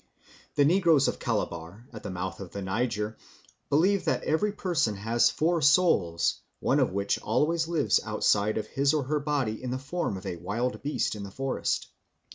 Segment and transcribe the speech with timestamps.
[0.55, 3.17] The negroes of Calabar, at the mouth of the Niger,
[3.69, 8.95] believe that every person has four souls, one of which always lives outside of his
[8.95, 11.87] or her body in the form of a wild beast in the forest.